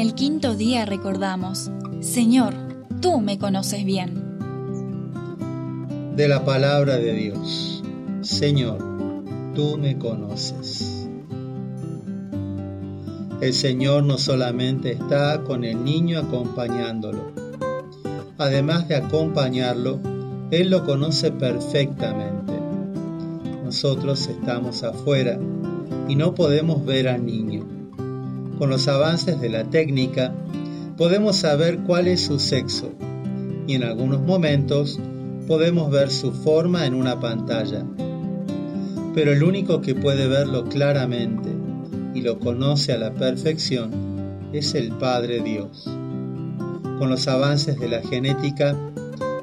[0.00, 2.54] el quinto día recordamos, Señor,
[3.02, 4.38] tú me conoces bien.
[6.16, 7.84] De la palabra de Dios,
[8.22, 8.78] Señor,
[9.54, 11.06] tú me conoces.
[13.42, 17.32] El Señor no solamente está con el niño acompañándolo,
[18.38, 20.00] además de acompañarlo,
[20.50, 22.54] Él lo conoce perfectamente.
[23.62, 25.38] Nosotros estamos afuera
[26.08, 27.79] y no podemos ver al niño.
[28.60, 30.34] Con los avances de la técnica,
[30.98, 32.92] podemos saber cuál es su sexo
[33.66, 35.00] y en algunos momentos
[35.46, 37.86] podemos ver su forma en una pantalla.
[39.14, 41.48] Pero el único que puede verlo claramente
[42.12, 43.92] y lo conoce a la perfección
[44.52, 45.84] es el Padre Dios.
[46.98, 48.76] Con los avances de la genética,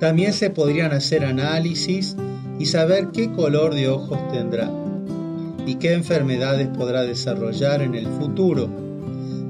[0.00, 2.16] también se podrían hacer análisis
[2.58, 4.68] y saber qué color de ojos tendrá
[5.64, 8.82] y qué enfermedades podrá desarrollar en el futuro,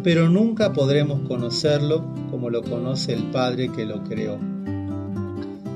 [0.04, 4.38] pero nunca podremos conocerlo como lo conoce el Padre que lo creó.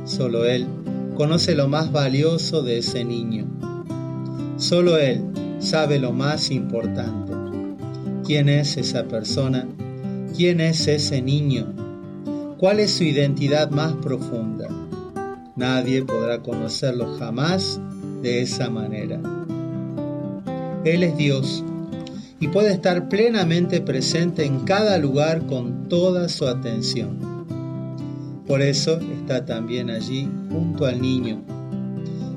[0.05, 0.67] Solo Él
[1.17, 3.47] conoce lo más valioso de ese niño.
[4.59, 5.25] Solo Él
[5.61, 7.33] sabe lo más importante.
[8.23, 9.67] ¿Quién es esa persona?
[10.37, 11.73] ¿Quién es ese niño?
[12.59, 14.69] ¿Cuál es su identidad más profunda?
[15.57, 17.81] Nadie podrá conocerlo jamás
[18.21, 19.21] de esa manera.
[20.85, 21.65] Él es Dios
[22.41, 27.19] y puede estar plenamente presente en cada lugar con toda su atención.
[28.47, 31.43] Por eso está también allí junto al niño,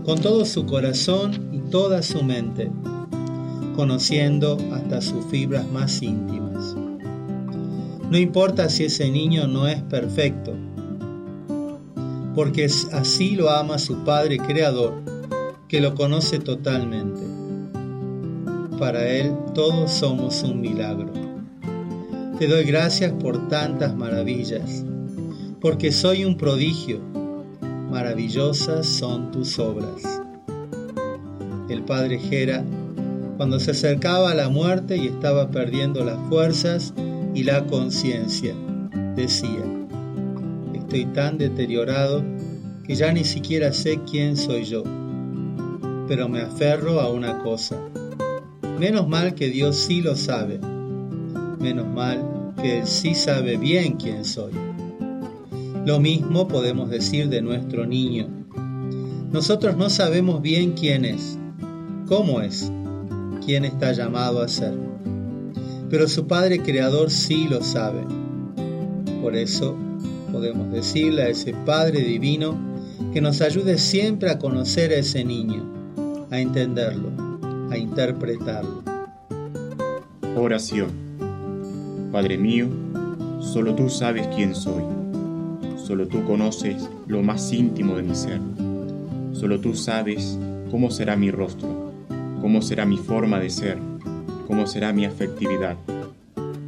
[0.03, 2.71] con todo su corazón y toda su mente,
[3.75, 6.75] conociendo hasta sus fibras más íntimas.
[8.09, 10.53] No importa si ese niño no es perfecto,
[12.35, 15.01] porque así lo ama su Padre Creador,
[15.69, 17.40] que lo conoce totalmente
[18.81, 21.13] para Él todos somos un milagro.
[22.39, 24.83] Te doy gracias por tantas maravillas,
[25.59, 26.99] porque soy un prodigio.
[27.91, 30.23] Maravillosas son tus obras.
[31.69, 32.65] El padre Jera,
[33.37, 36.91] cuando se acercaba a la muerte y estaba perdiendo las fuerzas
[37.35, 38.55] y la conciencia,
[39.15, 39.63] decía,
[40.73, 42.23] estoy tan deteriorado
[42.83, 44.81] que ya ni siquiera sé quién soy yo,
[46.07, 47.77] pero me aferro a una cosa
[48.81, 50.59] Menos mal que Dios sí lo sabe.
[51.59, 54.53] Menos mal que Él sí sabe bien quién soy.
[55.85, 58.27] Lo mismo podemos decir de nuestro niño.
[59.31, 61.37] Nosotros no sabemos bien quién es,
[62.07, 62.71] cómo es,
[63.45, 64.73] quién está llamado a ser.
[65.91, 68.01] Pero su Padre Creador sí lo sabe.
[69.21, 69.77] Por eso
[70.31, 72.57] podemos decirle a ese Padre Divino
[73.13, 75.71] que nos ayude siempre a conocer a ese niño,
[76.31, 77.20] a entenderlo
[77.71, 78.83] a interpretarlo.
[80.35, 80.89] Oración.
[82.11, 82.67] Padre mío,
[83.39, 84.83] solo tú sabes quién soy.
[85.77, 88.39] Solo tú conoces lo más íntimo de mi ser.
[89.31, 90.37] Solo tú sabes
[90.69, 91.91] cómo será mi rostro,
[92.41, 93.77] cómo será mi forma de ser,
[94.47, 95.77] cómo será mi afectividad.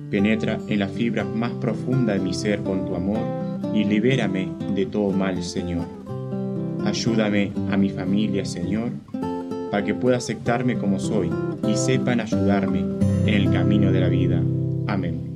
[0.10, 3.20] Penetra en la fibra más profunda de mi ser con tu amor
[3.74, 5.86] y libérame de todo mal, Señor.
[6.86, 8.92] Ayúdame a mi familia, Señor,
[9.74, 11.32] para que pueda aceptarme como soy
[11.68, 12.82] y sepan ayudarme
[13.26, 14.40] en el camino de la vida.
[14.86, 15.33] Amén.